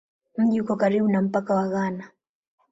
Mji 0.37 0.61
uko 0.61 0.75
karibu 0.75 1.07
na 1.07 1.21
mpaka 1.21 1.53
wa 1.55 1.67
Ghana. 1.67 2.11